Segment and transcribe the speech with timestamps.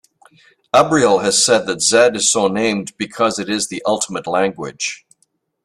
[0.73, 5.05] Abrial has said that Z is so named Because it is the ultimate language!